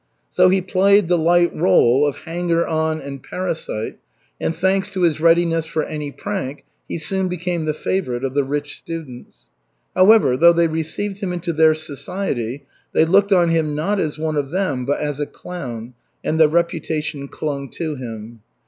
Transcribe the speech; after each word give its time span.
So 0.31 0.49
he 0.49 0.63
played 0.63 1.09
the 1.09 1.15
light 1.19 1.55
rôle 1.55 2.09
of 2.09 2.15
hanger 2.25 2.65
on 2.65 2.99
and 2.99 3.21
parasite, 3.21 3.99
and 4.39 4.55
thanks 4.55 4.89
to 4.93 5.03
his 5.03 5.19
readiness 5.21 5.67
for 5.67 5.83
any 5.83 6.11
prank 6.11 6.65
he 6.87 6.97
soon 6.97 7.27
became 7.27 7.65
the 7.65 7.73
favorite 7.75 8.23
of 8.25 8.33
the 8.33 8.43
rich 8.43 8.79
students. 8.79 9.51
However, 9.95 10.35
though 10.35 10.53
they 10.53 10.65
received 10.67 11.19
him 11.19 11.31
into 11.31 11.53
their 11.53 11.75
society, 11.75 12.65
they 12.93 13.05
looked 13.05 13.31
on 13.31 13.49
him, 13.49 13.75
not 13.75 13.99
as 13.99 14.17
one 14.17 14.37
of 14.37 14.49
them, 14.49 14.85
but 14.85 14.99
as 14.99 15.19
a 15.19 15.27
clown; 15.27 15.93
and 16.23 16.39
the 16.39 16.49
reputation 16.49 17.27
clung 17.27 17.69
to 17.69 17.93
him. 17.93 18.39